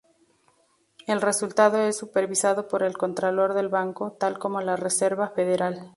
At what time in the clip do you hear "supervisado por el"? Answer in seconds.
1.95-2.97